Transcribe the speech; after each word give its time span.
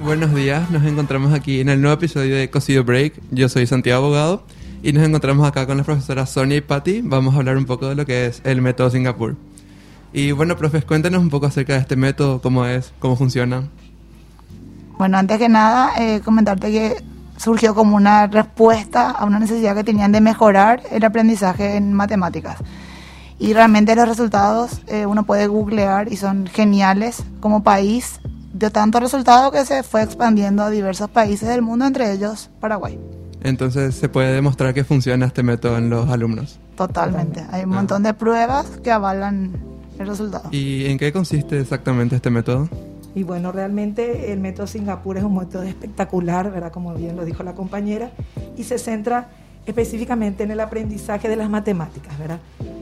Buenos 0.00 0.34
días, 0.34 0.70
nos 0.70 0.84
encontramos 0.84 1.32
aquí 1.32 1.60
en 1.60 1.70
el 1.70 1.80
nuevo 1.80 1.94
episodio 1.94 2.36
de 2.36 2.50
Cosido 2.50 2.84
Break. 2.84 3.14
Yo 3.30 3.48
soy 3.48 3.66
Santiago 3.66 4.04
Abogado 4.04 4.44
y 4.82 4.92
nos 4.92 5.02
encontramos 5.04 5.48
acá 5.48 5.66
con 5.66 5.78
las 5.78 5.86
profesoras 5.86 6.28
Sonia 6.28 6.58
y 6.58 6.60
Patty. 6.60 7.00
Vamos 7.02 7.34
a 7.34 7.38
hablar 7.38 7.56
un 7.56 7.64
poco 7.64 7.88
de 7.88 7.94
lo 7.94 8.04
que 8.04 8.26
es 8.26 8.42
el 8.44 8.60
método 8.60 8.90
Singapur. 8.90 9.36
Y 10.12 10.32
bueno, 10.32 10.58
profes, 10.58 10.84
cuéntanos 10.84 11.22
un 11.22 11.30
poco 11.30 11.46
acerca 11.46 11.72
de 11.72 11.78
este 11.78 11.96
método, 11.96 12.42
cómo 12.42 12.66
es, 12.66 12.92
cómo 12.98 13.16
funciona. 13.16 13.70
Bueno, 15.02 15.18
antes 15.18 15.36
que 15.38 15.48
nada, 15.48 15.90
eh, 15.98 16.20
comentarte 16.24 16.70
que 16.70 17.02
surgió 17.36 17.74
como 17.74 17.96
una 17.96 18.28
respuesta 18.28 19.10
a 19.10 19.24
una 19.24 19.40
necesidad 19.40 19.74
que 19.74 19.82
tenían 19.82 20.12
de 20.12 20.20
mejorar 20.20 20.80
el 20.92 21.02
aprendizaje 21.02 21.74
en 21.74 21.92
matemáticas. 21.92 22.58
Y 23.36 23.52
realmente 23.52 23.96
los 23.96 24.06
resultados 24.06 24.80
eh, 24.86 25.04
uno 25.06 25.24
puede 25.24 25.48
googlear 25.48 26.12
y 26.12 26.16
son 26.16 26.46
geniales 26.46 27.24
como 27.40 27.64
país. 27.64 28.20
De 28.52 28.70
tanto 28.70 29.00
resultado 29.00 29.50
que 29.50 29.64
se 29.64 29.82
fue 29.82 30.04
expandiendo 30.04 30.62
a 30.62 30.70
diversos 30.70 31.10
países 31.10 31.48
del 31.48 31.62
mundo, 31.62 31.84
entre 31.84 32.12
ellos 32.12 32.48
Paraguay. 32.60 32.96
Entonces 33.42 33.96
se 33.96 34.08
puede 34.08 34.32
demostrar 34.32 34.72
que 34.72 34.84
funciona 34.84 35.26
este 35.26 35.42
método 35.42 35.78
en 35.78 35.90
los 35.90 36.08
alumnos. 36.10 36.60
Totalmente. 36.76 37.44
Hay 37.50 37.64
un 37.64 37.70
montón 37.70 38.04
de 38.04 38.14
pruebas 38.14 38.66
que 38.84 38.92
avalan 38.92 39.50
el 39.98 40.06
resultado. 40.06 40.48
¿Y 40.52 40.86
en 40.86 40.96
qué 40.96 41.12
consiste 41.12 41.58
exactamente 41.58 42.14
este 42.14 42.30
método? 42.30 42.68
Y 43.14 43.24
bueno, 43.24 43.52
realmente 43.52 44.32
el 44.32 44.40
método 44.40 44.66
Singapur 44.66 45.18
es 45.18 45.24
un 45.24 45.36
método 45.36 45.62
espectacular, 45.64 46.50
¿verdad? 46.50 46.72
Como 46.72 46.94
bien 46.94 47.16
lo 47.16 47.24
dijo 47.24 47.42
la 47.42 47.54
compañera, 47.54 48.10
y 48.56 48.64
se 48.64 48.78
centra 48.78 49.28
específicamente 49.66 50.42
en 50.44 50.50
el 50.50 50.60
aprendizaje 50.60 51.28
de 51.28 51.36
las 51.36 51.50
matemáticas, 51.50 52.18
¿verdad? 52.18 52.38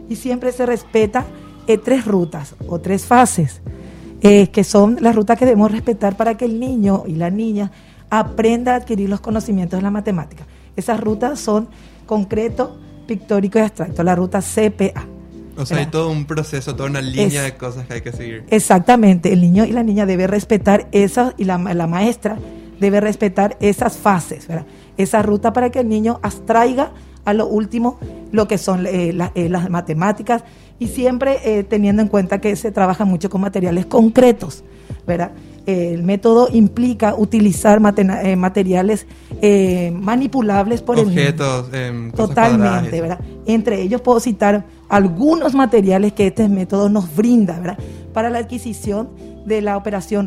Y 0.08 0.16
siempre 0.16 0.52
se 0.52 0.66
respeta 0.66 1.24
eh, 1.66 1.78
tres 1.78 2.05
rutas 2.05 2.55
o 2.68 2.78
tres 2.78 3.05
fases, 3.05 3.60
eh, 4.22 4.48
que 4.48 4.64
son 4.64 4.98
las 5.00 5.14
rutas 5.14 5.38
que 5.38 5.44
debemos 5.44 5.70
respetar 5.70 6.16
para 6.16 6.36
que 6.36 6.44
el 6.44 6.60
niño 6.60 7.05
y 7.06 7.14
la 7.16 7.30
niña 7.30 7.70
aprenda 8.08 8.72
a 8.72 8.77
adquirir 8.77 9.08
los 9.08 9.20
conocimientos 9.20 9.78
de 9.78 9.83
la 9.83 9.90
matemática. 9.90 10.44
Esas 10.77 11.00
rutas 11.00 11.40
son 11.40 11.68
concreto, 12.06 12.78
pictórico 13.06 13.58
y 13.58 13.62
abstracto, 13.62 14.02
la 14.02 14.14
ruta 14.14 14.40
CPA. 14.40 15.09
O 15.61 15.66
sea, 15.66 15.78
hay 15.78 15.86
todo 15.86 16.11
un 16.11 16.25
proceso, 16.25 16.75
toda 16.75 16.89
una 16.91 17.00
línea 17.00 17.47
Es- 17.47 17.53
de 17.53 17.56
cosas 17.58 17.86
que 17.86 17.94
hay 17.94 18.00
que 18.00 18.12
seguir. 18.12 18.44
Exactamente, 18.50 19.33
el 19.33 19.41
niño 19.41 19.64
y 19.64 19.72
la 19.72 19.83
niña 19.83 20.06
debe 20.06 20.27
respetar 20.27 20.89
esas, 20.92 21.34
y 21.36 21.44
la, 21.44 21.58
la 21.58 21.86
maestra 21.86 22.39
debe 22.80 23.00
respetar 23.00 23.56
esas 23.61 23.97
fases, 23.97 24.48
¿verdad? 24.48 24.64
Esa 24.97 25.22
ruta 25.22 25.52
para 25.52 25.70
que 25.70 25.80
el 25.80 25.89
niño 25.89 26.19
abstraiga 26.22 26.92
a 27.25 27.33
lo 27.34 27.47
último 27.47 27.98
lo 28.33 28.48
que 28.48 28.56
son 28.58 28.86
eh, 28.86 29.12
la- 29.12 29.33
eh, 29.34 29.48
las 29.48 29.69
matemáticas 29.69 30.42
y 30.78 30.89
siempre 30.89 31.39
eh, 31.44 31.62
teniendo 31.64 32.00
en 32.00 32.08
cuenta 32.08 32.41
que 32.41 32.56
se 32.56 32.72
trabaja 32.72 33.05
mucho 33.05 33.28
con 33.28 33.42
materiales 33.42 33.84
concretos, 33.86 34.64
¿verdad? 35.06 35.33
El 35.66 36.03
método 36.03 36.48
implica 36.53 37.14
utilizar 37.14 37.80
eh, 38.25 38.36
materiales 38.36 39.06
eh, 39.42 39.92
manipulables 39.94 40.83
por 40.83 40.98
el. 40.98 41.06
Objetos, 41.06 41.69
em, 41.72 42.11
cuadradas 42.11 42.11
y 42.11 42.56
Totalmente. 42.56 43.00
¿verdad? 43.00 43.20
Entre 43.47 43.83
ellos 43.83 44.00
puedo 44.00 44.20
citar 44.20 44.64
algunos 44.89 45.55
materiales 45.55 46.12
que 46.12 46.28
este 46.28 46.48
método 46.48 46.89
nos 46.89 47.14
brinda, 47.14 47.58
¿verdad? 47.58 47.78
Para 48.12 48.30
la 48.30 48.39
adquisición 48.39 49.08
de 49.47 49.62
la 49.62 49.77
operación 49.77 50.27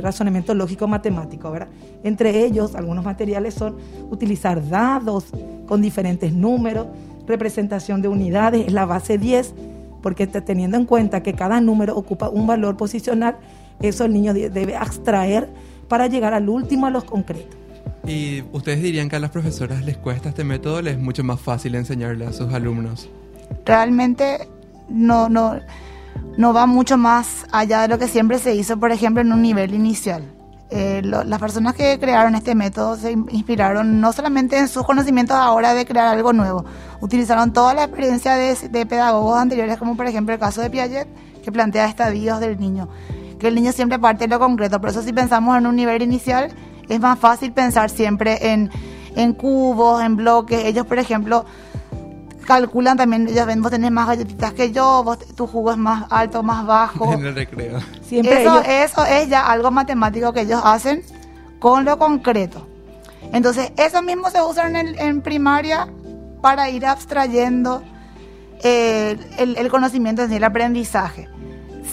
razonamiento 0.00 0.54
lógico 0.54 0.86
matemático, 0.86 1.50
¿verdad? 1.50 1.68
Entre 2.04 2.44
ellos, 2.44 2.74
algunos 2.74 3.04
materiales 3.04 3.54
son 3.54 3.76
utilizar 4.10 4.68
dados 4.68 5.24
con 5.66 5.82
diferentes 5.82 6.32
números, 6.32 6.86
representación 7.26 8.00
de 8.02 8.08
unidades, 8.08 8.66
es 8.68 8.72
la 8.72 8.86
base 8.86 9.18
10, 9.18 9.54
porque 10.02 10.26
te- 10.26 10.40
teniendo 10.40 10.76
en 10.76 10.86
cuenta 10.86 11.22
que 11.22 11.34
cada 11.34 11.60
número 11.60 11.96
ocupa 11.96 12.28
un 12.28 12.46
valor 12.46 12.76
posicional, 12.76 13.36
eso 13.80 14.04
el 14.04 14.12
niño 14.12 14.34
de- 14.34 14.50
debe 14.50 14.76
abstraer 14.76 15.48
para 15.88 16.06
llegar 16.06 16.34
al 16.34 16.48
último, 16.48 16.86
a 16.86 16.90
los 16.90 17.04
concretos. 17.04 17.56
¿Y 18.06 18.42
ustedes 18.52 18.82
dirían 18.82 19.08
que 19.08 19.16
a 19.16 19.20
las 19.20 19.30
profesoras 19.30 19.84
les 19.84 19.96
cuesta 19.98 20.30
este 20.30 20.44
método 20.44 20.76
o 20.76 20.82
les 20.82 20.94
es 20.94 21.00
mucho 21.00 21.24
más 21.24 21.40
fácil 21.40 21.74
enseñarle 21.74 22.26
a 22.26 22.32
sus 22.32 22.52
alumnos? 22.52 23.08
realmente 23.64 24.46
no, 24.88 25.28
no, 25.28 25.58
no 26.36 26.52
va 26.52 26.66
mucho 26.66 26.96
más 26.96 27.46
allá 27.52 27.82
de 27.82 27.88
lo 27.88 27.98
que 27.98 28.08
siempre 28.08 28.38
se 28.38 28.54
hizo, 28.54 28.78
por 28.78 28.92
ejemplo, 28.92 29.20
en 29.22 29.32
un 29.32 29.42
nivel 29.42 29.74
inicial. 29.74 30.22
Eh, 30.70 31.00
lo- 31.02 31.24
las 31.24 31.40
personas 31.40 31.74
que 31.74 31.98
crearon 31.98 32.34
este 32.34 32.54
método 32.54 32.96
se 32.96 33.12
in- 33.12 33.26
inspiraron 33.30 34.00
no 34.02 34.12
solamente 34.12 34.58
en 34.58 34.68
sus 34.68 34.84
conocimientos 34.84 35.34
ahora 35.36 35.72
de 35.72 35.86
crear 35.86 36.08
algo 36.08 36.32
nuevo, 36.34 36.64
utilizaron 37.00 37.52
toda 37.54 37.72
la 37.72 37.84
experiencia 37.84 38.34
de, 38.34 38.54
de 38.68 38.84
pedagogos 38.86 39.38
anteriores, 39.38 39.78
como 39.78 39.96
por 39.96 40.06
ejemplo 40.06 40.34
el 40.34 40.40
caso 40.40 40.60
de 40.60 40.68
Piaget, 40.68 41.08
que 41.42 41.50
plantea 41.52 41.86
estadios 41.86 42.38
del 42.40 42.60
niño, 42.60 42.88
que 43.38 43.48
el 43.48 43.54
niño 43.54 43.72
siempre 43.72 43.98
parte 43.98 44.24
de 44.24 44.28
lo 44.28 44.38
concreto, 44.38 44.80
por 44.80 44.90
eso 44.90 45.02
si 45.02 45.12
pensamos 45.12 45.56
en 45.56 45.66
un 45.66 45.76
nivel 45.76 46.02
inicial, 46.02 46.52
es 46.88 47.00
más 47.00 47.18
fácil 47.18 47.52
pensar 47.52 47.90
siempre 47.90 48.52
en, 48.52 48.70
en 49.14 49.32
cubos, 49.34 50.02
en 50.02 50.16
bloques. 50.16 50.64
Ellos, 50.64 50.86
por 50.86 50.98
ejemplo, 50.98 51.44
calculan 52.46 52.96
también, 52.96 53.28
ellos 53.28 53.46
ven, 53.46 53.60
vos 53.62 53.70
tenés 53.70 53.90
más 53.90 54.06
galletitas 54.06 54.52
que 54.54 54.72
yo, 54.72 55.02
vos, 55.04 55.18
tu 55.36 55.46
jugo 55.46 55.70
es 55.72 55.76
más 55.76 56.06
alto, 56.10 56.42
más 56.42 56.66
bajo. 56.66 57.12
en 57.12 57.26
el 57.26 57.34
recreo. 57.34 57.78
Siempre 58.02 58.42
Eso, 58.42 58.54
ellos- 58.62 58.66
eso 58.68 59.04
es 59.04 59.28
ya 59.28 59.46
algo 59.50 59.70
matemático 59.70 60.32
que 60.32 60.40
ellos 60.42 60.60
hacen 60.64 61.02
con 61.58 61.84
lo 61.84 61.98
concreto. 61.98 62.66
Entonces, 63.32 63.72
eso 63.76 64.00
mismo 64.02 64.30
se 64.30 64.40
usa 64.40 64.66
en, 64.68 64.76
el- 64.76 64.98
en 64.98 65.20
primaria 65.20 65.88
para 66.40 66.70
ir 66.70 66.86
abstrayendo 66.86 67.82
eh, 68.64 69.16
el, 69.38 69.56
el 69.56 69.68
conocimiento, 69.68 70.22
es 70.22 70.28
decir, 70.28 70.38
el 70.42 70.44
aprendizaje. 70.44 71.28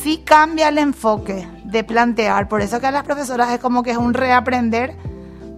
Sí 0.06 0.22
cambia 0.24 0.70
el 0.70 0.78
enfoque 0.78 1.48
de 1.64 1.84
plantear, 1.84 2.48
por 2.48 2.62
eso 2.62 2.80
que 2.80 2.86
a 2.86 2.92
las 2.92 3.02
profesoras 3.02 3.50
es 3.50 3.58
como 3.58 3.82
que 3.82 3.90
es 3.90 3.98
un 3.98 4.14
reaprender. 4.14 4.96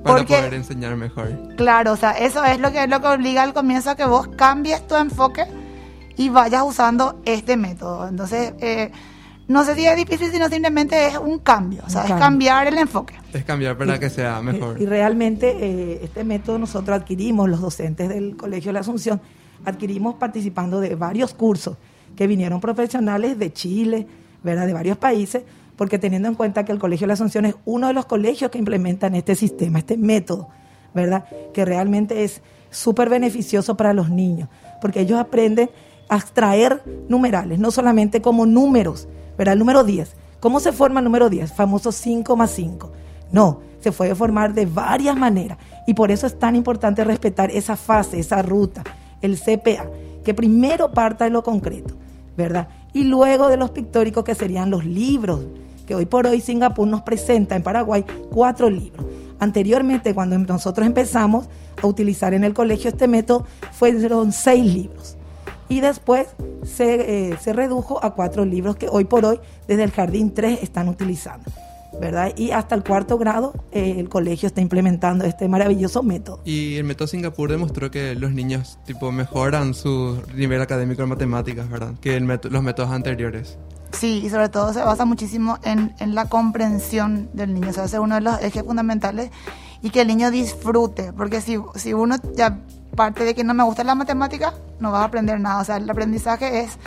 Para 0.06 0.20
Porque 0.20 0.38
poder 0.38 0.54
enseñar 0.54 0.96
mejor. 0.96 1.54
Claro, 1.58 1.92
o 1.92 1.96
sea, 1.98 2.12
eso 2.12 2.46
es 2.46 2.58
lo 2.58 2.72
que, 2.72 2.88
lo 2.88 3.02
que 3.02 3.08
obliga 3.08 3.44
al 3.44 3.54
comienzo 3.54 3.90
a 3.90 3.98
que 3.98 4.06
vos 4.06 4.30
cambies 4.38 4.88
tu 4.88 4.96
enfoque 4.96 5.44
y 6.16 6.30
vayas 6.30 6.64
usando 6.66 7.22
este 7.26 7.58
método. 7.58 8.08
Entonces, 8.08 8.54
eh, 8.62 8.90
no 9.50 9.66
sé 9.66 9.76
si 9.76 9.86
es 9.86 9.98
difícil, 9.98 10.32
sino 10.32 10.48
simplemente 10.48 11.08
es 11.08 11.18
un 11.18 11.40
cambio, 11.40 11.84
o 11.86 11.90
sea, 11.90 12.06
es 12.06 12.14
cambiar 12.14 12.68
el 12.68 12.78
enfoque. 12.78 13.16
Es 13.34 13.44
cambiar 13.44 13.78
para 13.78 14.00
que 14.00 14.10
sea 14.10 14.42
mejor. 14.42 14.78
Y, 14.80 14.84
y 14.84 14.86
realmente 14.86 15.58
eh, 15.60 16.00
este 16.04 16.24
método 16.24 16.58
nosotros 16.58 16.96
adquirimos, 16.96 17.50
los 17.50 17.60
docentes 17.60 18.08
del 18.08 18.38
Colegio 18.38 18.70
de 18.70 18.76
la 18.76 18.80
Asunción, 18.80 19.20
adquirimos 19.66 20.16
participando 20.16 20.80
de 20.80 20.96
varios 20.96 21.34
cursos 21.34 21.76
que 22.16 22.28
vinieron 22.28 22.62
profesionales 22.62 23.38
de 23.38 23.52
Chile, 23.52 24.08
¿verdad? 24.48 24.66
de 24.66 24.74
varios 24.74 24.98
países, 24.98 25.44
porque 25.76 26.00
teniendo 26.00 26.28
en 26.30 26.36
cuenta 26.36 26.66
que 26.66 26.72
el 26.72 26.80
Colegio 26.80 27.06
de 27.06 27.10
la 27.10 27.14
Asunción 27.14 27.46
es 27.46 27.56
uno 27.66 27.88
de 27.88 27.94
los 27.94 28.06
colegios 28.06 28.50
que 28.50 28.58
implementan 28.58 29.14
este 29.14 29.36
sistema, 29.36 29.80
este 29.80 29.98
método, 29.98 30.48
¿verdad? 30.94 31.26
Que 31.54 31.66
realmente 31.66 32.24
es 32.24 32.42
súper 32.72 33.10
beneficioso 33.10 33.76
para 33.76 33.94
los 33.94 34.10
niños, 34.10 34.50
porque 34.82 35.02
ellos 35.02 35.20
aprenden 35.20 35.70
a 36.10 36.16
extraer 36.16 36.82
numerales, 37.10 37.60
no 37.60 37.70
solamente 37.72 38.22
como 38.22 38.46
números, 38.46 39.08
¿verdad? 39.38 39.54
El 39.54 39.60
número 39.60 39.84
10. 39.84 40.16
¿Cómo 40.40 40.60
se 40.62 40.72
forma 40.72 41.02
el 41.02 41.04
número 41.04 41.30
10? 41.30 41.52
Famoso 41.52 41.92
5 41.92 42.36
más 42.38 42.52
5. 42.52 42.92
No, 43.32 43.60
se 43.82 43.92
puede 43.92 44.16
formar 44.16 44.54
de 44.54 44.66
varias 44.66 45.18
maneras. 45.18 45.58
Y 45.86 45.94
por 45.94 46.10
eso 46.10 46.26
es 46.26 46.40
tan 46.40 46.56
importante 46.56 47.04
respetar 47.04 47.52
esa 47.52 47.76
fase, 47.76 48.20
esa 48.20 48.42
ruta, 48.42 48.84
el 49.22 49.38
CPA, 49.38 49.90
que 50.24 50.34
primero 50.34 50.92
parta 50.92 51.26
de 51.26 51.32
lo 51.32 51.44
concreto, 51.44 51.96
¿verdad? 52.38 52.70
Y 52.94 53.04
luego 53.04 53.50
de 53.50 53.58
los 53.58 53.72
pictóricos 53.72 54.24
que 54.24 54.36
serían 54.36 54.70
los 54.70 54.86
libros, 54.86 55.42
que 55.86 55.96
hoy 55.96 56.06
por 56.06 56.28
hoy 56.28 56.42
Singapur 56.42 56.88
nos 56.88 57.02
presenta 57.02 57.56
en 57.56 57.64
Paraguay 57.64 58.06
cuatro 58.32 58.70
libros. 58.70 59.06
Anteriormente, 59.40 60.14
cuando 60.14 60.38
nosotros 60.38 60.86
empezamos 60.86 61.48
a 61.82 61.88
utilizar 61.88 62.34
en 62.34 62.44
el 62.44 62.54
colegio 62.54 62.90
este 62.90 63.08
método, 63.08 63.46
fueron 63.72 64.32
seis 64.32 64.66
libros. 64.66 65.16
Y 65.70 65.82
después 65.82 66.28
se, 66.64 67.32
eh, 67.32 67.38
se 67.40 67.54
redujo 67.54 68.04
a 68.04 68.14
cuatro 68.16 68.46
libros 68.46 68.78
que 68.78 68.88
hoy 68.90 69.06
por 69.06 69.26
hoy 69.26 69.40
desde 69.68 69.84
el 69.84 69.92
jardín 69.92 70.34
3 70.34 70.64
están 70.64 70.88
utilizando. 70.88 71.52
¿Verdad? 72.00 72.34
Y 72.36 72.52
hasta 72.52 72.76
el 72.76 72.84
cuarto 72.84 73.18
grado 73.18 73.54
eh, 73.72 73.96
el 73.98 74.10
colegio 74.10 74.48
está 74.48 74.62
implementando 74.62 75.26
este 75.26 75.48
maravilloso 75.48 76.04
método. 76.04 76.42
Y 76.46 76.76
el 76.76 76.84
método 76.84 77.08
Singapur 77.08 77.52
demostró 77.52 77.92
que 77.92 78.16
los 78.16 78.32
niños 78.32 78.80
tipo 78.86 79.12
mejoran 79.12 79.74
su 79.74 80.22
nivel 80.36 80.62
académico 80.62 81.04
en 81.04 81.10
matemáticas, 81.10 81.70
¿verdad? 81.70 81.94
Que 82.02 82.16
el 82.16 82.28
los 82.28 82.64
métodos 82.64 82.92
anteriores. 82.92 83.58
Sí, 83.92 84.22
y 84.26 84.30
sobre 84.30 84.50
todo 84.50 84.74
se 84.74 84.82
basa 84.82 85.06
muchísimo 85.06 85.60
en, 85.64 85.94
en 86.00 86.14
la 86.14 86.26
comprensión 86.26 87.30
del 87.34 87.54
niño. 87.54 87.70
O 87.70 87.74
sea, 87.74 87.86
ese 87.86 87.96
es 87.96 88.02
uno 88.02 88.16
de 88.16 88.22
los 88.22 88.42
ejes 88.42 88.64
fundamentales 88.64 89.32
y 89.82 89.90
que 89.90 90.02
el 90.02 90.08
niño 90.08 90.30
disfrute. 90.30 91.14
Porque 91.14 91.42
si, 91.42 91.58
si 91.76 91.94
uno 91.94 92.18
ya 92.36 92.60
parte 92.96 93.24
de 93.24 93.34
que 93.34 93.44
no 93.44 93.54
me 93.54 93.64
gusta 93.64 93.84
la 93.84 93.96
matemática, 93.96 94.54
no 94.80 94.92
vas 94.92 95.02
a 95.02 95.06
aprender 95.06 95.40
nada. 95.40 95.62
O 95.62 95.64
sea, 95.64 95.78
el 95.78 95.90
aprendizaje 95.90 96.62
es 96.62 96.78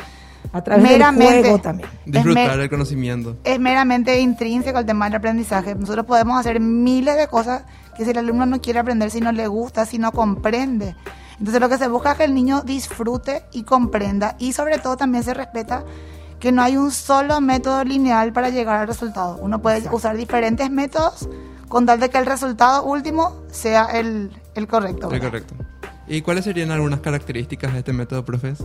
A 0.53 0.63
través 0.65 0.83
Meramente. 0.85 1.33
del 1.35 1.43
juego 1.45 1.59
también. 1.61 1.89
Disfrutar 2.07 2.57
me- 2.57 2.65
el 2.65 2.71
conocimiento. 2.71 3.37
es 3.45 3.61
meramente 3.61 4.19
intrínseco 4.21 4.79
el 4.81 4.87
tema 4.87 5.05
del 5.07 5.15
aprendizaje. 5.17 5.75
Nosotros 5.77 6.07
podemos 6.07 6.39
hacer 6.41 6.59
miles 6.61 7.17
de 7.17 7.29
cosas 7.29 7.63
que 7.97 8.05
si 8.05 8.11
el 8.11 8.19
alumno 8.19 8.47
no 8.47 8.61
quiere 8.61 8.79
aprender, 8.81 9.11
si 9.11 9.21
no 9.21 9.31
le 9.31 9.47
gusta, 9.47 9.87
si 9.87 9.99
no 9.99 10.11
comprende. 10.13 10.97
Entonces 11.39 11.61
lo 11.61 11.69
que 11.69 11.79
se 11.79 11.89
busca 11.89 12.13
es 12.13 12.19
que 12.19 12.25
el 12.25 12.35
niño 12.35 12.63
disfrute 12.63 13.45
y 13.53 13.63
comprenda 13.63 14.35
y 14.39 14.53
sobre 14.53 14.79
todo 14.79 14.97
también 14.97 15.23
se 15.25 15.35
respeta 15.35 15.85
que 16.41 16.53
no 16.53 16.63
hay 16.63 16.77
un 16.77 16.91
solo 16.91 17.41
método 17.41 17.85
lineal 17.85 18.33
para 18.33 18.49
llegar 18.51 18.77
al 18.81 18.89
resultado. 18.89 19.39
Uno 19.41 19.61
puede 19.63 19.89
usar 19.91 20.17
diferentes 20.17 20.71
métodos 20.71 21.29
con 21.69 21.87
tal 21.87 22.01
de 22.01 22.11
que 22.11 22.19
el 22.19 22.27
resultado 22.27 22.83
último 22.85 23.37
sea 23.53 23.85
el, 23.87 24.33
el 24.55 24.67
correcto. 24.67 25.09
¿verdad? 25.09 25.27
correcto. 25.29 25.55
¿Y 26.09 26.23
cuáles 26.23 26.45
serían 26.45 26.71
algunas 26.73 27.01
características 27.01 27.73
de 27.73 27.79
este 27.81 27.93
método, 27.93 28.25
profes? 28.25 28.59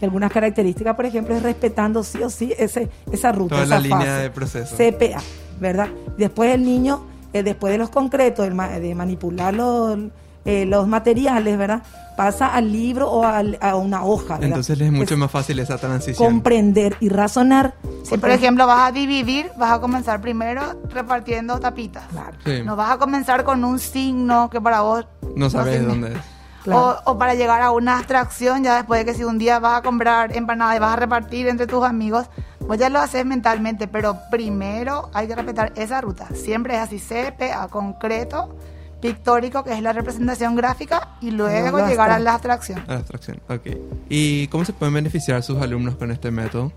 Y 0.00 0.04
algunas 0.04 0.30
características, 0.32 0.94
por 0.94 1.06
ejemplo, 1.06 1.34
es 1.34 1.42
respetando 1.42 2.02
sí 2.02 2.22
o 2.22 2.30
sí 2.30 2.52
ese, 2.58 2.88
esa 3.10 3.32
ruta, 3.32 3.56
Toda 3.56 3.64
esa 3.64 3.74
la 3.76 3.80
línea 3.80 4.16
de 4.18 4.30
proceso. 4.30 4.76
CPA, 4.76 5.20
¿verdad? 5.60 5.88
Después 6.16 6.54
el 6.54 6.62
niño, 6.64 7.04
eh, 7.32 7.42
después 7.42 7.72
de 7.72 7.78
los 7.78 7.90
concretos, 7.90 8.46
el 8.46 8.54
ma- 8.54 8.68
de 8.78 8.94
manipular 8.94 9.52
los, 9.54 9.98
eh, 10.44 10.64
los 10.66 10.86
materiales, 10.86 11.58
¿verdad? 11.58 11.82
Pasa 12.16 12.48
al 12.48 12.72
libro 12.72 13.08
o 13.10 13.24
al- 13.24 13.58
a 13.60 13.76
una 13.76 14.04
hoja, 14.04 14.34
¿verdad? 14.34 14.48
Entonces 14.48 14.78
les 14.78 14.86
es 14.88 14.92
mucho 14.92 15.14
Es 15.14 15.20
más 15.20 15.30
fácil 15.30 15.58
esa 15.60 15.78
transición. 15.78 16.32
comprender 16.32 16.96
y 17.00 17.08
razonar. 17.10 17.74
Si 18.04 18.16
por 18.18 18.30
ejemplo 18.30 18.66
vas 18.66 18.88
a 18.88 18.92
dividir, 18.92 19.50
vas 19.58 19.72
a 19.72 19.80
comenzar 19.80 20.20
primero 20.20 20.62
repartiendo 20.92 21.58
tapitas. 21.60 22.04
Claro. 22.10 22.36
Sí. 22.44 22.62
No 22.64 22.74
vas 22.76 22.90
a 22.92 22.98
comenzar 22.98 23.44
con 23.44 23.64
un 23.64 23.78
signo 23.78 24.48
que 24.50 24.60
para 24.60 24.80
vos 24.80 25.06
No 25.36 25.50
sabes 25.50 25.80
de 25.80 25.86
dónde 25.86 26.12
es. 26.14 26.18
Claro. 26.64 27.00
O, 27.06 27.12
o 27.12 27.18
para 27.18 27.34
llegar 27.34 27.62
a 27.62 27.70
una 27.70 27.98
abstracción, 27.98 28.64
ya 28.64 28.76
después 28.76 29.00
de 29.00 29.10
que 29.10 29.16
si 29.16 29.24
un 29.24 29.38
día 29.38 29.58
vas 29.58 29.78
a 29.78 29.82
comprar 29.82 30.36
empanadas 30.36 30.76
y 30.76 30.80
vas 30.80 30.92
a 30.92 30.96
repartir 30.96 31.48
entre 31.48 31.66
tus 31.66 31.84
amigos, 31.84 32.26
pues 32.66 32.78
ya 32.78 32.90
lo 32.90 32.98
haces 32.98 33.24
mentalmente, 33.24 33.88
pero 33.88 34.18
primero 34.30 35.08
hay 35.14 35.26
que 35.26 35.34
respetar 35.34 35.72
esa 35.76 36.00
ruta. 36.00 36.28
Siempre 36.34 36.74
es 36.74 36.80
así, 36.80 36.98
CPA, 36.98 37.68
concreto, 37.68 38.54
pictórico, 39.00 39.64
que 39.64 39.72
es 39.72 39.80
la 39.80 39.92
representación 39.92 40.54
gráfica, 40.54 41.16
y 41.20 41.30
luego 41.30 41.86
llegar 41.86 42.10
a 42.10 42.18
la 42.18 42.34
abstracción. 42.34 42.80
A 42.86 42.92
la 42.92 42.98
abstracción, 42.98 43.40
ok. 43.48 43.66
¿Y 44.10 44.48
cómo 44.48 44.64
se 44.64 44.74
pueden 44.74 44.92
beneficiar 44.94 45.42
sus 45.42 45.62
alumnos 45.62 45.94
con 45.94 46.10
este 46.10 46.30
método? 46.30 46.72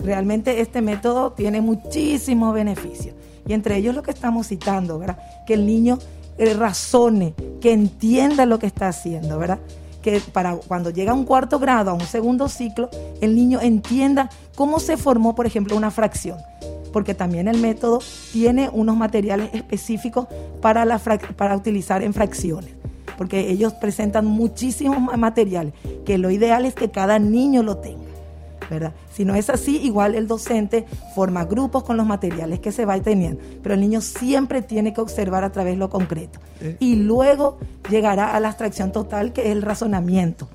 Realmente 0.00 0.60
este 0.60 0.82
método 0.82 1.32
tiene 1.32 1.60
muchísimos 1.60 2.52
beneficios. 2.52 3.14
Y 3.46 3.52
entre 3.52 3.76
ellos 3.76 3.94
lo 3.94 4.02
que 4.02 4.10
estamos 4.10 4.48
citando, 4.48 4.98
¿verdad? 4.98 5.18
Que 5.46 5.54
el 5.54 5.66
niño 5.66 5.98
razone, 6.54 7.34
que 7.60 7.72
entienda 7.72 8.46
lo 8.46 8.58
que 8.58 8.66
está 8.66 8.88
haciendo, 8.88 9.38
¿verdad? 9.38 9.58
Que 10.02 10.20
para 10.32 10.56
cuando 10.56 10.90
llega 10.90 11.12
a 11.12 11.14
un 11.14 11.24
cuarto 11.24 11.58
grado, 11.58 11.90
a 11.90 11.94
un 11.94 12.00
segundo 12.00 12.48
ciclo, 12.48 12.88
el 13.20 13.34
niño 13.34 13.60
entienda 13.60 14.30
cómo 14.54 14.80
se 14.80 14.96
formó, 14.96 15.34
por 15.34 15.46
ejemplo, 15.46 15.76
una 15.76 15.90
fracción. 15.90 16.38
Porque 16.92 17.14
también 17.14 17.46
el 17.46 17.58
método 17.58 18.00
tiene 18.32 18.68
unos 18.72 18.96
materiales 18.96 19.50
específicos 19.52 20.26
para, 20.60 20.84
la 20.84 20.98
para 20.98 21.56
utilizar 21.56 22.02
en 22.02 22.14
fracciones. 22.14 22.70
Porque 23.18 23.50
ellos 23.50 23.74
presentan 23.74 24.24
muchísimos 24.24 24.98
ma- 25.00 25.16
materiales, 25.16 25.74
que 26.06 26.16
lo 26.18 26.30
ideal 26.30 26.64
es 26.64 26.74
que 26.74 26.90
cada 26.90 27.18
niño 27.18 27.62
lo 27.62 27.76
tenga. 27.76 27.99
¿Verdad? 28.70 28.94
Si 29.12 29.24
no 29.24 29.34
es 29.34 29.50
así, 29.50 29.76
igual 29.78 30.14
el 30.14 30.26
docente 30.26 30.86
forma 31.14 31.44
grupos 31.44 31.82
con 31.84 31.96
los 31.96 32.06
materiales 32.06 32.60
que 32.60 32.72
se 32.72 32.86
va 32.86 32.98
teniendo, 33.00 33.42
pero 33.62 33.74
el 33.74 33.80
niño 33.80 34.00
siempre 34.00 34.62
tiene 34.62 34.94
que 34.94 35.00
observar 35.00 35.44
a 35.44 35.50
través 35.52 35.74
de 35.74 35.78
lo 35.78 35.90
concreto. 35.90 36.38
Eh. 36.60 36.76
Y 36.80 36.96
luego 36.96 37.58
llegará 37.90 38.34
a 38.34 38.40
la 38.40 38.48
abstracción 38.48 38.92
total, 38.92 39.32
que 39.32 39.42
es 39.42 39.48
el 39.48 39.62
razonamiento. 39.62 40.48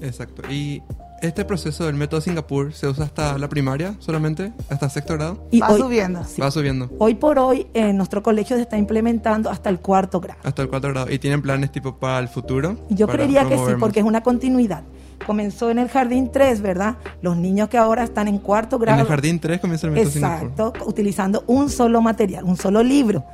Exacto. 0.00 0.42
¿Y 0.50 0.82
este 1.20 1.44
proceso 1.44 1.84
del 1.84 1.94
método 1.96 2.22
Singapur 2.22 2.72
se 2.72 2.88
usa 2.88 3.04
hasta 3.04 3.36
la 3.36 3.48
primaria 3.48 3.94
solamente? 3.98 4.52
¿Hasta 4.70 4.88
sexto 4.88 5.14
grado? 5.14 5.46
Y 5.50 5.60
Va 5.60 5.70
hoy, 5.70 5.80
subiendo. 5.80 6.24
sí. 6.24 6.40
Va 6.40 6.50
subiendo. 6.50 6.88
hoy 6.98 7.14
por 7.14 7.38
hoy, 7.38 7.66
en 7.74 7.96
nuestro 7.98 8.22
colegio 8.22 8.56
se 8.56 8.62
está 8.62 8.78
implementando 8.78 9.50
hasta 9.50 9.68
el 9.68 9.80
cuarto 9.80 10.18
grado. 10.20 10.40
Hasta 10.42 10.62
el 10.62 10.68
cuarto 10.68 10.88
grado. 10.88 11.10
¿Y 11.10 11.18
tienen 11.18 11.42
planes 11.42 11.70
tipo 11.72 11.96
para 11.96 12.18
el 12.20 12.28
futuro? 12.28 12.78
Yo 12.88 13.06
Para 13.06 13.18
creería 13.18 13.46
que 13.46 13.56
sí, 13.58 13.74
porque 13.78 14.00
es 14.00 14.06
una 14.06 14.22
continuidad. 14.22 14.82
Comenzó 15.26 15.70
en 15.70 15.78
el 15.78 15.88
jardín 15.88 16.30
3, 16.32 16.60
¿verdad? 16.62 16.96
Los 17.22 17.36
niños 17.36 17.68
que 17.68 17.78
ahora 17.78 18.02
están 18.04 18.28
en 18.28 18.38
cuarto 18.38 18.76
En 18.76 18.82
grado. 18.82 19.00
el 19.02 19.06
jardín 19.06 19.38
3 19.38 19.60
comienza 19.60 19.86
el 19.86 19.92
método 19.92 20.10
Singapur. 20.10 20.48
Exacto, 20.50 20.72
utilizando 20.86 21.44
un 21.46 21.68
solo 21.70 22.00
material, 22.00 22.44
un 22.44 22.56
solo 22.56 22.82
libro. 22.82 23.24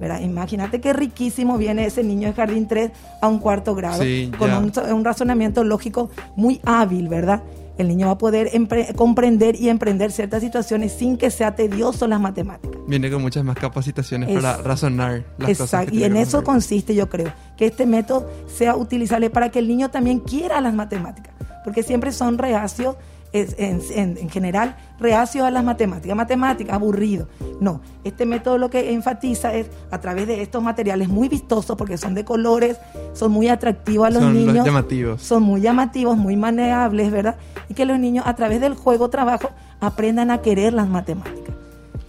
¿verdad? 0.00 0.20
Imagínate 0.20 0.80
qué 0.80 0.94
riquísimo 0.94 1.58
viene 1.58 1.84
ese 1.84 2.02
niño 2.02 2.28
de 2.28 2.34
jardín 2.34 2.66
3 2.66 2.90
a 3.20 3.28
un 3.28 3.38
cuarto 3.38 3.74
grado, 3.74 4.02
Sí, 4.02 4.32
con 4.38 4.50
un, 4.50 4.72
un 4.94 5.04
razonamiento 5.04 5.62
lógico 5.62 6.08
muy 6.36 6.58
hábil, 6.64 7.08
¿verdad? 7.08 7.42
El 7.80 7.88
niño 7.88 8.06
va 8.06 8.12
a 8.12 8.18
poder 8.18 8.48
empre- 8.52 8.94
comprender 8.94 9.56
y 9.56 9.68
emprender 9.68 10.12
ciertas 10.12 10.42
situaciones 10.42 10.92
sin 10.92 11.16
que 11.16 11.30
sea 11.30 11.54
tedioso 11.54 12.06
las 12.06 12.20
matemáticas. 12.20 12.78
Viene 12.86 13.10
con 13.10 13.22
muchas 13.22 13.42
más 13.44 13.56
capacitaciones 13.56 14.28
Es- 14.28 14.34
para 14.36 14.58
razonar 14.58 15.24
las 15.38 15.48
cosas. 15.50 15.60
Exacto, 15.60 15.90
que 15.92 15.96
y 15.98 16.04
en 16.04 16.16
eso 16.16 16.44
consiste, 16.44 16.94
yo 16.94 17.08
creo, 17.08 17.32
que 17.56 17.66
este 17.66 17.86
método 17.86 18.28
sea 18.46 18.76
utilizable 18.76 19.30
para 19.30 19.48
que 19.50 19.58
el 19.60 19.68
niño 19.68 19.90
también 19.90 20.18
quiera 20.20 20.60
las 20.60 20.74
matemáticas, 20.74 21.32
porque 21.64 21.82
siempre 21.82 22.12
son 22.12 22.36
reacios, 22.38 22.96
es- 23.32 23.54
en, 23.58 23.80
en- 23.94 24.18
en 24.18 24.28
general, 24.30 24.76
reacios 24.98 25.44
a 25.46 25.50
las 25.50 25.64
matemáticas, 25.64 26.16
matemáticas, 26.16 26.74
aburrido. 26.74 27.28
No, 27.60 27.80
este 28.04 28.26
método 28.26 28.58
lo 28.58 28.70
que 28.70 28.92
enfatiza 28.92 29.54
es 29.54 29.68
a 29.90 30.00
través 30.00 30.26
de 30.26 30.42
estos 30.42 30.62
materiales 30.62 31.08
muy 31.08 31.28
vistosos, 31.28 31.76
porque 31.76 31.96
son 31.96 32.14
de 32.14 32.24
colores, 32.24 32.76
son 33.12 33.32
muy 33.32 33.48
atractivos 33.48 34.06
a 34.06 34.10
los 34.10 34.22
Son 34.22 34.34
los 34.34 34.46
niños. 34.46 34.66
llamativos. 34.66 35.22
Son 35.22 35.42
muy 35.42 35.60
llamativos, 35.60 36.16
muy 36.16 36.36
maneables, 36.36 37.10
¿verdad? 37.10 37.36
Y 37.68 37.74
que 37.74 37.84
los 37.86 37.98
niños 37.98 38.24
a 38.26 38.34
través 38.34 38.60
del 38.60 38.74
juego, 38.74 39.10
trabajo, 39.10 39.50
aprendan 39.80 40.30
a 40.30 40.38
querer 40.42 40.72
las 40.72 40.88
matemáticas, 40.88 41.54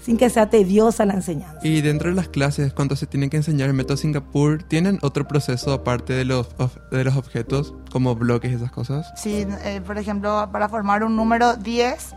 sin 0.03 0.17
que 0.17 0.29
sea 0.29 0.49
tediosa 0.49 1.05
la 1.05 1.13
enseñanza. 1.13 1.59
Y 1.63 1.81
dentro 1.81 2.09
de 2.09 2.15
las 2.15 2.27
clases, 2.27 2.73
cuando 2.73 2.95
se 2.95 3.05
tienen 3.07 3.29
que 3.29 3.37
enseñar 3.37 3.67
el 3.69 3.75
método 3.75 3.97
Singapur, 3.97 4.63
¿tienen 4.63 4.97
otro 5.01 5.27
proceso 5.27 5.71
aparte 5.73 6.13
de 6.13 6.25
los, 6.25 6.49
of- 6.57 6.77
de 6.91 7.03
los 7.03 7.15
objetos, 7.15 7.73
como 7.91 8.15
bloques 8.15 8.51
y 8.51 8.55
esas 8.55 8.71
cosas? 8.71 9.11
Si, 9.15 9.45
eh, 9.63 9.81
por 9.85 9.97
ejemplo, 9.97 10.49
para 10.51 10.67
formar 10.69 11.03
un 11.03 11.15
número 11.15 11.55
10, 11.55 12.15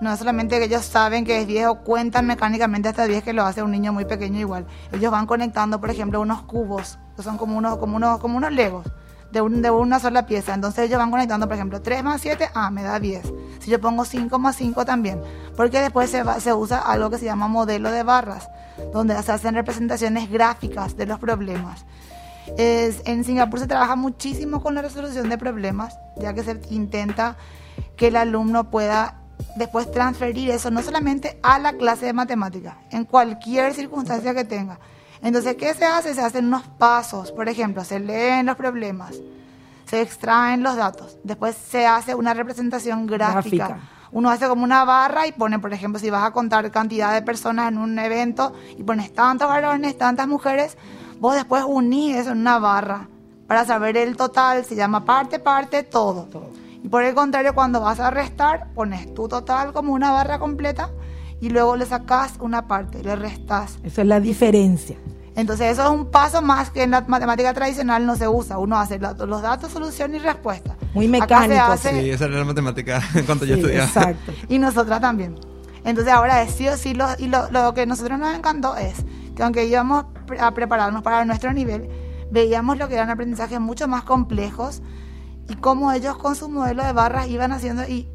no 0.00 0.12
es 0.12 0.18
solamente 0.18 0.58
que 0.58 0.64
ellos 0.64 0.84
saben 0.84 1.24
que 1.24 1.40
es 1.40 1.46
10 1.46 1.66
o 1.68 1.74
cuentan 1.76 2.26
mecánicamente 2.26 2.88
hasta 2.88 3.06
10, 3.06 3.22
que 3.22 3.32
lo 3.32 3.44
hace 3.44 3.62
un 3.62 3.70
niño 3.70 3.92
muy 3.92 4.04
pequeño 4.04 4.40
igual. 4.40 4.66
Ellos 4.92 5.10
van 5.12 5.26
conectando, 5.26 5.80
por 5.80 5.90
ejemplo, 5.90 6.20
unos 6.20 6.42
cubos, 6.42 6.98
que 7.16 7.22
son 7.22 7.38
como 7.38 7.56
unos, 7.56 7.78
como 7.78 7.96
unos, 7.96 8.18
como 8.18 8.36
unos 8.36 8.52
legos, 8.52 8.84
de, 9.32 9.40
un- 9.40 9.62
de 9.62 9.70
una 9.70 9.98
sola 9.98 10.26
pieza. 10.26 10.54
Entonces 10.54 10.84
ellos 10.86 10.98
van 10.98 11.10
conectando, 11.10 11.46
por 11.48 11.54
ejemplo, 11.56 11.80
3 11.82 12.04
más 12.04 12.20
7, 12.20 12.48
ah, 12.54 12.70
me 12.70 12.82
da 12.82 12.98
10. 13.00 13.32
Si 13.60 13.70
yo 13.70 13.80
pongo 13.80 14.04
5 14.04 14.38
más 14.38 14.56
5 14.56 14.84
también. 14.84 15.20
Porque 15.56 15.80
después 15.80 16.10
se, 16.10 16.22
va- 16.22 16.38
se 16.40 16.52
usa 16.52 16.78
algo 16.78 17.10
que 17.10 17.18
se 17.18 17.24
llama 17.24 17.48
modelo 17.48 17.90
de 17.90 18.02
barras, 18.02 18.48
donde 18.92 19.20
se 19.22 19.32
hacen 19.32 19.54
representaciones 19.54 20.30
gráficas 20.30 20.96
de 20.96 21.06
los 21.06 21.18
problemas. 21.18 21.84
En 22.56 23.24
Singapur 23.24 23.58
se 23.60 23.66
trabaja 23.66 23.96
muchísimo 23.96 24.62
con 24.62 24.74
la 24.74 24.82
resolución 24.82 25.28
de 25.28 25.38
problemas, 25.38 25.96
ya 26.16 26.34
que 26.34 26.42
se 26.42 26.60
intenta 26.70 27.36
que 27.96 28.08
el 28.08 28.16
alumno 28.16 28.70
pueda 28.70 29.18
después 29.56 29.90
transferir 29.90 30.50
eso 30.50 30.70
no 30.70 30.82
solamente 30.82 31.38
a 31.42 31.58
la 31.58 31.72
clase 31.74 32.06
de 32.06 32.12
matemática, 32.12 32.78
en 32.90 33.04
cualquier 33.04 33.72
circunstancia 33.74 34.34
que 34.34 34.44
tenga. 34.44 34.78
Entonces, 35.22 35.56
¿qué 35.56 35.72
se 35.74 35.84
hace? 35.84 36.14
Se 36.14 36.20
hacen 36.20 36.46
unos 36.46 36.62
pasos, 36.62 37.30
por 37.30 37.48
ejemplo, 37.48 37.84
se 37.84 38.00
leen 38.00 38.46
los 38.46 38.56
problemas, 38.56 39.14
se 39.86 40.00
extraen 40.00 40.62
los 40.62 40.76
datos, 40.76 41.16
después 41.22 41.56
se 41.56 41.86
hace 41.86 42.14
una 42.14 42.34
representación 42.34 43.06
gráfica. 43.06 43.68
Gráfica. 43.68 43.88
Uno 44.10 44.28
hace 44.28 44.46
como 44.46 44.64
una 44.64 44.84
barra 44.84 45.26
y 45.26 45.32
pone, 45.32 45.58
por 45.58 45.72
ejemplo, 45.72 45.98
si 45.98 46.10
vas 46.10 46.24
a 46.24 46.32
contar 46.32 46.70
cantidad 46.70 47.14
de 47.14 47.22
personas 47.22 47.68
en 47.68 47.78
un 47.78 47.98
evento 47.98 48.52
y 48.76 48.82
pones 48.82 49.14
tantos 49.14 49.48
varones, 49.48 49.96
tantas 49.96 50.28
mujeres, 50.28 50.76
vos 51.18 51.34
después 51.34 51.64
unís 51.66 52.16
eso 52.16 52.32
en 52.32 52.38
una 52.38 52.58
barra 52.58 53.08
para 53.46 53.64
saber 53.64 53.96
el 53.96 54.16
total, 54.16 54.64
se 54.64 54.74
llama 54.74 55.04
parte, 55.04 55.38
parte, 55.38 55.82
todo. 55.82 56.28
Y 56.82 56.88
por 56.88 57.04
el 57.04 57.14
contrario, 57.14 57.54
cuando 57.54 57.80
vas 57.80 58.00
a 58.00 58.10
restar, 58.10 58.72
pones 58.74 59.14
tu 59.14 59.28
total 59.28 59.72
como 59.72 59.92
una 59.92 60.10
barra 60.10 60.38
completa 60.38 60.90
y 61.42 61.50
luego 61.50 61.76
le 61.76 61.84
sacás 61.84 62.34
una 62.40 62.68
parte, 62.68 63.02
le 63.02 63.16
restás. 63.16 63.78
Eso 63.82 64.00
es 64.00 64.06
la 64.06 64.20
diferencia. 64.20 64.96
Entonces 65.34 65.72
eso 65.72 65.82
es 65.84 65.90
un 65.90 66.10
paso 66.10 66.40
más 66.40 66.70
que 66.70 66.82
en 66.84 66.92
la 66.92 67.00
matemática 67.08 67.52
tradicional 67.52 68.06
no 68.06 68.14
se 68.16 68.28
usa. 68.28 68.58
Uno 68.58 68.78
hace 68.78 68.98
los 69.00 69.42
datos, 69.42 69.72
solución 69.72 70.14
y 70.14 70.18
respuesta. 70.20 70.76
Muy 70.94 71.06
Acá 71.16 71.42
se 71.42 71.48
mecánico, 71.48 71.72
hace- 71.72 72.00
Sí, 72.00 72.10
esa 72.10 72.26
era 72.26 72.38
la 72.38 72.44
matemática 72.44 73.02
cuando 73.26 73.44
yo 73.44 73.54
Sí, 73.56 73.60
estudiaba. 73.60 73.84
exacto. 73.86 74.32
y 74.48 74.58
nosotras 74.58 75.00
también. 75.00 75.34
Entonces 75.84 76.12
ahora 76.12 76.42
es 76.42 76.52
sí 76.52 76.68
o 76.68 76.76
sí, 76.76 76.94
lo, 76.94 77.06
y 77.18 77.26
lo, 77.26 77.50
lo 77.50 77.74
que 77.74 77.80
a 77.80 77.86
nosotros 77.86 78.18
nos 78.20 78.34
encantó 78.36 78.76
es 78.76 79.04
que 79.34 79.42
aunque 79.42 79.64
íbamos 79.64 80.04
a 80.38 80.54
prepararnos 80.54 81.02
para 81.02 81.24
nuestro 81.24 81.52
nivel, 81.52 81.88
veíamos 82.30 82.78
lo 82.78 82.86
que 82.88 82.94
eran 82.94 83.10
aprendizajes 83.10 83.58
mucho 83.58 83.88
más 83.88 84.04
complejos 84.04 84.80
y 85.48 85.56
cómo 85.56 85.90
ellos 85.92 86.16
con 86.18 86.36
su 86.36 86.48
modelo 86.48 86.84
de 86.84 86.92
barras 86.92 87.26
iban 87.28 87.50
haciendo 87.50 87.82
y 87.82 88.06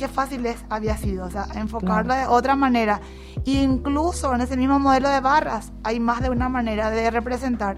qué 0.00 0.08
fácil 0.08 0.46
es, 0.46 0.64
había 0.70 0.96
sido, 0.96 1.26
o 1.26 1.30
sea, 1.30 1.46
enfocarlo 1.54 2.14
de 2.14 2.26
otra 2.26 2.56
manera. 2.56 3.02
Incluso 3.44 4.34
en 4.34 4.40
ese 4.40 4.56
mismo 4.56 4.78
modelo 4.78 5.10
de 5.10 5.20
barras 5.20 5.72
hay 5.84 6.00
más 6.00 6.22
de 6.22 6.30
una 6.30 6.48
manera 6.48 6.90
de 6.90 7.10
representar 7.10 7.76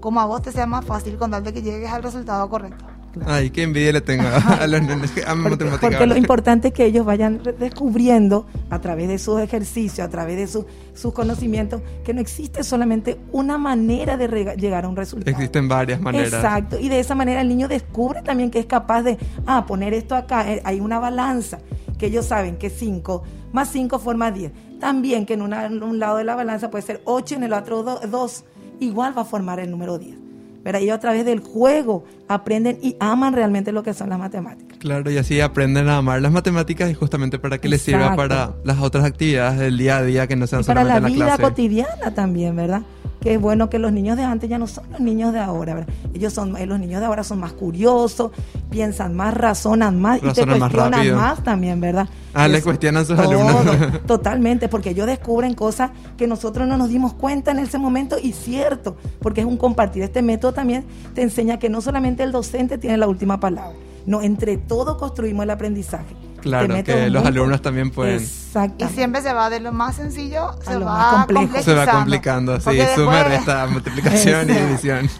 como 0.00 0.18
a 0.20 0.24
vos 0.24 0.40
te 0.40 0.50
sea 0.50 0.66
más 0.66 0.84
fácil 0.86 1.18
con 1.18 1.30
tal 1.30 1.44
de 1.44 1.52
que 1.52 1.60
llegues 1.60 1.92
al 1.92 2.02
resultado 2.02 2.48
correcto. 2.48 2.86
Ay, 3.26 3.50
qué 3.50 3.62
envidia 3.62 3.92
le 3.92 4.00
tengo 4.00 4.24
a 4.26 4.66
los 4.68 4.82
nenes 4.82 5.10
que 5.10 5.22
aman 5.24 5.48
Porque, 5.50 5.64
matemáticas. 5.64 5.90
porque 5.90 6.06
lo 6.06 6.16
importante 6.16 6.68
es 6.68 6.74
que 6.74 6.84
ellos 6.86 7.04
vayan 7.06 7.40
descubriendo 7.58 8.46
a 8.70 8.80
través 8.80 9.08
de 9.08 9.18
sus 9.18 9.40
ejercicios, 9.40 10.06
a 10.06 10.10
través 10.10 10.36
de 10.36 10.46
su- 10.46 10.66
sus 10.94 11.12
conocimientos, 11.12 11.80
que 12.04 12.12
no 12.14 12.20
existe 12.20 12.64
solamente 12.64 13.18
una 13.32 13.58
manera 13.58 14.16
de 14.16 14.56
llegar 14.56 14.84
a 14.84 14.88
un 14.88 14.96
resultado. 14.96 15.30
Existen 15.30 15.68
varias 15.68 16.00
maneras. 16.00 16.32
Exacto, 16.32 16.78
y 16.78 16.88
de 16.88 17.00
esa 17.00 17.14
manera 17.14 17.40
el 17.40 17.48
niño 17.48 17.68
descubre 17.68 18.22
también 18.22 18.50
que 18.50 18.58
es 18.58 18.66
capaz 18.66 19.02
de, 19.02 19.18
ah, 19.46 19.64
poner 19.66 19.94
esto 19.94 20.14
acá, 20.16 20.50
eh, 20.52 20.60
hay 20.64 20.80
una 20.80 20.98
balanza, 20.98 21.58
que 21.98 22.06
ellos 22.06 22.26
saben 22.26 22.56
que 22.56 22.70
5 22.70 23.22
más 23.52 23.70
5 23.70 23.98
forma 23.98 24.30
10. 24.30 24.52
También 24.78 25.26
que 25.26 25.34
en, 25.34 25.42
una- 25.42 25.66
en 25.66 25.82
un 25.82 25.98
lado 25.98 26.18
de 26.18 26.24
la 26.24 26.34
balanza 26.36 26.70
puede 26.70 26.82
ser 26.82 27.00
8 27.04 27.34
y 27.34 27.36
en 27.38 27.42
el 27.44 27.52
otro 27.52 27.82
2, 27.82 28.44
igual 28.80 29.16
va 29.16 29.22
a 29.22 29.24
formar 29.24 29.58
el 29.58 29.70
número 29.70 29.98
10. 29.98 30.16
Pero 30.64 30.78
ellos 30.78 30.94
a 30.96 31.00
través 31.00 31.24
del 31.24 31.40
juego 31.40 32.04
aprenden 32.28 32.78
y 32.82 32.96
aman 33.00 33.32
realmente 33.32 33.72
lo 33.72 33.82
que 33.82 33.94
son 33.94 34.10
las 34.10 34.18
matemáticas. 34.18 34.76
Claro, 34.78 35.10
y 35.10 35.16
así 35.18 35.40
aprenden 35.40 35.88
a 35.88 35.96
amar 35.98 36.20
las 36.20 36.32
matemáticas 36.32 36.90
y 36.90 36.94
justamente 36.94 37.38
para 37.38 37.58
que 37.58 37.68
les 37.68 37.82
sirva 37.82 38.14
para 38.16 38.54
las 38.64 38.78
otras 38.80 39.04
actividades 39.04 39.58
del 39.58 39.78
día 39.78 39.98
a 39.98 40.02
día 40.02 40.26
que 40.26 40.36
no 40.36 40.46
sean 40.46 40.62
Y 40.62 40.64
para 40.64 40.82
solamente 40.82 41.00
la 41.00 41.08
en 41.08 41.14
vida 41.14 41.26
la 41.26 41.36
clase. 41.36 41.50
cotidiana 41.50 42.14
también, 42.14 42.54
¿verdad? 42.56 42.82
Que 43.20 43.34
es 43.34 43.40
bueno 43.40 43.68
que 43.68 43.78
los 43.78 43.92
niños 43.92 44.16
de 44.16 44.24
antes 44.24 44.48
ya 44.48 44.58
no 44.58 44.66
son 44.66 44.84
los 44.90 45.00
niños 45.00 45.32
de 45.32 45.40
ahora, 45.40 45.74
¿verdad? 45.74 45.94
Ellos 46.14 46.32
son, 46.32 46.56
eh, 46.56 46.66
los 46.66 46.78
niños 46.78 47.00
de 47.00 47.06
ahora 47.06 47.24
son 47.24 47.40
más 47.40 47.52
curiosos, 47.52 48.30
piensan 48.70 49.16
más, 49.16 49.34
razonan 49.34 50.00
más 50.00 50.18
y 50.18 50.20
te 50.32 50.46
más 50.46 50.58
cuestionan 50.58 51.14
más 51.14 51.42
también, 51.42 51.80
¿verdad? 51.80 52.08
Ah, 52.34 52.46
le 52.46 52.58
Es 52.58 52.64
cuestionan 52.64 53.02
a 53.02 53.04
sus 53.04 53.16
todo, 53.16 53.30
alumnos. 53.30 54.02
Totalmente, 54.06 54.68
porque 54.68 54.90
ellos 54.90 55.06
descubren 55.06 55.54
cosas 55.54 55.90
que 56.16 56.26
nosotros 56.26 56.68
no 56.68 56.76
nos 56.76 56.88
dimos 56.88 57.14
cuenta 57.14 57.50
en 57.50 57.58
ese 57.58 57.78
momento 57.78 58.16
y 58.22 58.32
cierto, 58.32 58.96
porque 59.20 59.40
es 59.40 59.46
un 59.46 59.56
compartir. 59.56 60.02
Este 60.02 60.22
método 60.22 60.52
también 60.52 60.84
te 61.14 61.22
enseña 61.22 61.58
que 61.58 61.68
no 61.68 61.80
solamente 61.80 62.22
el 62.22 62.32
docente 62.32 62.78
tiene 62.78 62.96
la 62.96 63.08
última 63.08 63.40
palabra, 63.40 63.76
no, 64.06 64.22
entre 64.22 64.56
todos 64.56 64.96
construimos 64.96 65.42
el 65.42 65.50
aprendizaje. 65.50 66.27
Claro, 66.40 66.82
que 66.84 67.10
los 67.10 67.24
alumnos 67.24 67.60
también 67.62 67.90
pueden- 67.90 68.20
Y 68.20 68.24
Exactamente. 68.24 68.88
siempre 68.94 69.22
se 69.22 69.32
va 69.32 69.50
de 69.50 69.60
lo 69.60 69.72
más 69.72 69.96
sencillo, 69.96 70.52
se 70.64 70.78
lo 70.78 70.86
va 70.86 70.92
más 70.98 71.14
complejo. 71.14 71.42
Se 71.42 71.46
complejizando. 71.52 71.86
va 71.92 71.98
complicando, 71.98 72.56
sí, 72.58 72.62
Porque 72.64 72.86
suma, 72.94 73.16
después, 73.16 73.28
resta, 73.36 73.66
multiplicación 73.70 74.48
y 74.48 74.52
Exacto. 74.52 74.66
división. 74.66 75.10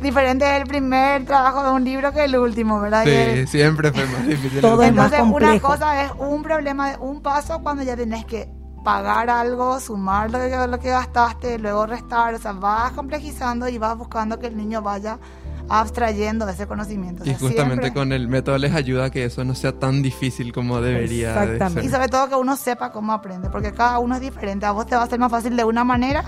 diferente 0.00 0.44
es 0.56 0.62
el 0.62 0.68
primer 0.68 1.24
trabajo 1.24 1.62
de 1.64 1.70
un 1.70 1.84
libro 1.84 2.12
que 2.12 2.24
el 2.24 2.36
último, 2.36 2.80
¿verdad? 2.80 3.04
Y 3.04 3.08
Sí, 3.08 3.12
el- 3.14 3.48
siempre 3.48 3.92
fue 3.92 4.06
más 4.06 4.26
difícil. 4.26 4.60
Todo 4.60 4.82
es 4.82 4.94
más 4.94 5.12
Entonces, 5.12 5.34
una 5.34 5.60
cosa 5.60 6.04
es 6.04 6.12
un 6.18 6.42
problema 6.42 6.90
de 6.90 6.96
un 6.98 7.20
paso 7.22 7.60
cuando 7.62 7.82
ya 7.82 7.96
tenés 7.96 8.24
que 8.24 8.48
pagar 8.84 9.28
algo, 9.28 9.78
sumar 9.80 10.30
lo 10.30 10.38
que, 10.38 10.66
lo 10.68 10.78
que 10.80 10.88
gastaste, 10.90 11.58
luego 11.58 11.86
restar, 11.86 12.34
o 12.34 12.38
sea, 12.38 12.52
vas 12.52 12.92
complejizando 12.92 13.68
y 13.68 13.76
vas 13.76 13.96
buscando 13.98 14.38
que 14.38 14.46
el 14.46 14.56
niño 14.56 14.80
vaya 14.80 15.18
abstrayendo 15.70 16.46
de 16.46 16.52
ese 16.52 16.66
conocimiento. 16.66 17.22
O 17.22 17.26
Y 17.26 17.30
sea, 17.30 17.38
justamente 17.38 17.84
siempre- 17.84 17.92
con 18.00 18.12
el 18.12 18.28
método 18.28 18.58
les 18.58 18.74
ayuda 18.74 19.06
a 19.06 19.10
que 19.10 19.24
eso 19.24 19.44
no 19.44 19.54
sea 19.54 19.72
tan 19.72 20.02
difícil 20.02 20.52
como 20.52 20.80
debería 20.80 21.32
de 21.34 21.42
Exactamente. 21.54 21.80
Y 21.80 21.88
ser. 21.88 21.92
sobre 21.96 22.08
todo 22.08 22.28
que 22.28 22.34
uno 22.34 22.56
sepa 22.56 22.90
cómo 22.92 23.12
aprende, 23.12 23.48
porque 23.50 23.72
cada 23.72 23.98
uno 24.00 24.16
es 24.16 24.20
diferente. 24.20 24.66
A 24.66 24.72
vos 24.72 24.86
te 24.86 24.96
va 24.96 25.04
a 25.04 25.06
ser 25.06 25.18
más 25.20 25.30
fácil 25.30 25.56
de 25.56 25.64
una 25.64 25.84
manera 25.84 26.24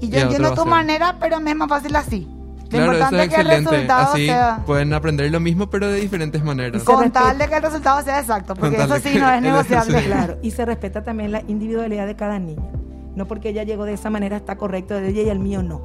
y 0.00 0.08
yo 0.10 0.18
Y 0.18 0.22
entiendo 0.22 0.52
tu 0.54 0.66
manera, 0.66 1.16
pero 1.18 1.40
me 1.40 1.50
es 1.52 1.56
más 1.56 1.68
fácil 1.68 1.96
así. 1.96 2.28
Lo 2.64 2.68
Claro, 2.80 2.92
importante 2.94 3.16
es 3.18 3.22
es 3.28 3.34
que 3.34 3.40
el 3.40 3.46
excelente. 3.46 3.70
resultado 3.70 4.12
Así 4.12 4.26
sea... 4.26 4.62
pueden 4.66 4.92
aprender 4.94 5.30
lo 5.30 5.38
mismo, 5.38 5.70
pero 5.70 5.86
de 5.88 6.00
diferentes 6.00 6.42
maneras. 6.42 6.82
se 6.82 6.86
Con 6.86 7.00
respeta. 7.02 7.20
tal 7.28 7.38
de 7.38 7.48
que 7.48 7.54
el 7.56 7.62
resultado 7.62 8.02
sea 8.02 8.18
exacto, 8.20 8.54
porque 8.54 8.76
eso 8.76 8.94
de 8.94 9.00
sí 9.00 9.16
no 9.18 9.30
es 9.30 9.40
negociable. 9.42 10.02
Claro, 10.04 10.38
y 10.42 10.50
se 10.50 10.64
respeta 10.64 11.04
también 11.04 11.30
la 11.32 11.40
individualidad 11.46 12.06
de 12.06 12.16
cada 12.16 12.38
niño. 12.38 12.68
No 13.14 13.26
porque 13.26 13.50
ella 13.50 13.62
llegó 13.62 13.84
de 13.84 13.92
esa 13.92 14.10
manera 14.10 14.36
está 14.36 14.56
correcto 14.56 14.94
de 14.94 15.08
ella 15.08 15.22
y 15.22 15.28
el 15.28 15.38
mío 15.38 15.62
no. 15.62 15.80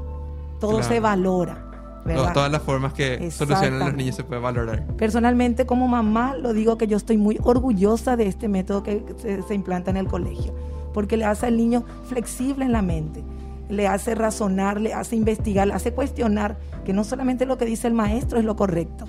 Todo 0.60 0.78
Claro. 0.80 0.88
se 0.88 1.00
valora. 1.00 1.66
¿Verdad? 2.06 2.34
Todas 2.34 2.52
las 2.52 2.62
formas 2.62 2.94
que 2.94 3.30
solucionan 3.32 3.80
los 3.80 3.94
niños 3.94 4.16
se 4.16 4.24
puede 4.24 4.42
valorar. 4.42 4.86
Personalmente, 4.98 5.66
como 5.66 5.88
mamá, 5.88 6.36
lo 6.36 6.54
digo 6.54 6.78
que 6.78 6.88
yo 6.88 6.98
estoy 6.98 7.18
muy 7.18 7.38
orgullosa 7.44 8.16
de 8.16 8.28
este 8.28 8.48
método 8.48 8.84
que 8.84 9.04
se, 9.18 9.42
se 9.44 9.54
implanta 9.54 9.92
en 9.92 9.98
el 9.98 10.08
colegio, 10.08 10.54
porque 10.94 11.18
le 11.18 11.26
hace 11.26 11.46
al 11.48 11.58
niño 11.58 11.84
flexible 12.08 12.66
en 12.66 12.72
la 12.72 12.82
mente, 12.82 13.24
le 13.70 13.88
hace 13.88 14.16
razonar, 14.16 14.82
le 14.82 14.94
hace 14.94 15.16
investigar, 15.16 15.68
le 15.68 15.74
hace 15.74 15.94
cuestionar 15.94 16.58
que 16.86 16.94
no 16.94 17.04
solamente 17.04 17.46
lo 17.46 17.58
que 17.58 17.66
dice 17.66 17.88
el 17.88 17.94
maestro 17.94 18.40
es 18.40 18.46
lo 18.46 18.56
correcto, 18.56 19.06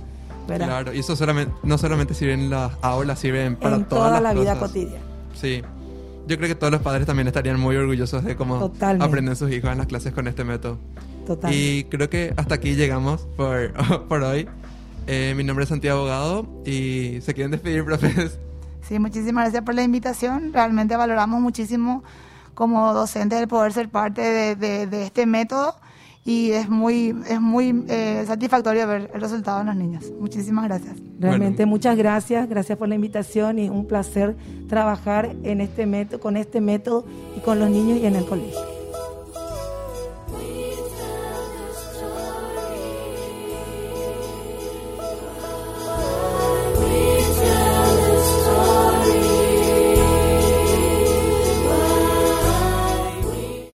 ¿verdad? 0.47 0.67
Claro, 0.67 0.93
y 0.93 0.99
eso 0.99 1.17
solamente, 1.17 1.53
no 1.63 1.79
solamente 1.79 2.13
sirve 2.15 2.35
en 2.35 2.51
las 2.51 2.73
aulas, 2.83 3.19
sirven 3.19 3.57
para 3.57 3.77
en 3.77 3.85
todas 3.85 4.09
toda 4.09 4.21
las 4.21 4.35
la 4.35 4.39
vida 4.41 4.55
cosas. 4.55 4.69
cotidiana. 4.69 5.05
Sí. 5.35 5.63
Yo 6.27 6.37
creo 6.37 6.49
que 6.49 6.55
todos 6.55 6.71
los 6.71 6.83
padres 6.83 7.07
también 7.07 7.27
estarían 7.27 7.59
muy 7.59 7.75
orgullosos 7.75 8.23
de 8.23 8.37
cómo 8.37 8.59
Totalmente. 8.59 9.05
aprenden 9.05 9.35
sus 9.37 9.51
hijos 9.51 9.73
en 9.73 9.79
las 9.79 9.87
clases 9.87 10.13
con 10.13 10.29
este 10.29 10.45
método. 10.45 10.79
Total. 11.31 11.55
Y 11.55 11.85
creo 11.85 12.11
que 12.11 12.35
hasta 12.37 12.57
aquí 12.57 12.75
llegamos 12.75 13.21
por, 13.37 13.73
por 14.09 14.21
hoy. 14.25 14.49
Eh, 15.07 15.33
mi 15.37 15.45
nombre 15.45 15.63
es 15.63 15.69
Santiago 15.69 16.01
Abogado 16.01 16.47
y 16.67 17.21
se 17.21 17.35
quieren 17.35 17.53
despedir, 17.53 17.85
profes. 17.85 18.37
Sí, 18.89 18.99
muchísimas 18.99 19.45
gracias 19.45 19.63
por 19.63 19.77
la 19.77 19.85
invitación. 19.85 20.53
Realmente 20.53 20.97
valoramos 20.97 21.41
muchísimo 21.41 22.03
como 22.55 22.93
docentes 22.93 23.41
el 23.41 23.47
poder 23.47 23.73
ser 23.73 23.89
parte 23.91 24.21
de, 24.23 24.57
de- 24.57 24.87
de 24.89 25.05
este 25.05 25.25
método 25.25 25.77
y 26.25 26.51
es 26.51 26.69
muy, 26.69 27.15
es 27.29 27.41
muy 27.41 27.85
eh, 27.89 28.25
satisfactorio 28.27 28.87
ver 28.89 29.09
el 29.15 29.21
resultado 29.21 29.61
en 29.61 29.67
los 29.69 29.77
niños. 29.77 30.05
Muchísimas 30.21 30.65
gracias. 30.65 30.97
Realmente 31.21 31.59
Bueno. 31.63 31.71
muchas 31.71 31.97
gracias, 31.97 32.49
gracias 32.49 32.77
por 32.77 32.89
la 32.89 32.97
invitación 32.97 33.61
y 33.61 33.69
un 33.69 33.87
placer 33.87 34.37
trabajar 34.69 35.37
en 35.45 35.61
este 35.61 35.87
método, 35.87 36.19
con 36.19 36.37
este 36.37 36.61
método 36.61 37.05
y 37.37 37.41
con 37.41 37.61
los 37.61 37.71
niños 37.71 37.99
y 38.03 38.07
en 38.07 38.17
el 38.17 38.27
colegio. 38.27 38.59